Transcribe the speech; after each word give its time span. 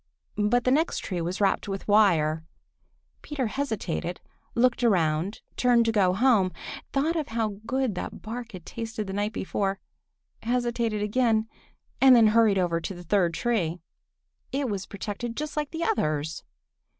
But 0.35 0.63
the 0.63 0.71
next 0.71 0.97
tree 1.03 1.21
was 1.21 1.39
wrapped 1.39 1.67
with 1.67 1.87
wire. 1.87 2.43
Peter 3.21 3.45
hesitated, 3.45 4.19
looked 4.55 4.83
around, 4.83 5.41
turned 5.57 5.85
to 5.85 5.91
go 5.91 6.13
home, 6.15 6.51
thought 6.91 7.15
of 7.15 7.27
how 7.27 7.59
good 7.67 7.93
that 7.93 8.19
bark 8.23 8.53
had 8.53 8.65
tasted 8.65 9.05
the 9.05 9.13
night 9.13 9.31
before, 9.31 9.77
hesitated 10.41 11.03
again, 11.03 11.47
and 12.01 12.15
then 12.15 12.25
hurried 12.33 12.57
over 12.57 12.81
to 12.81 12.95
the 12.95 13.03
third 13.03 13.35
tree. 13.35 13.77
It 14.51 14.71
was 14.71 14.87
protected 14.87 15.37
just 15.37 15.55
like 15.55 15.69
the 15.69 15.83
others. 15.83 16.43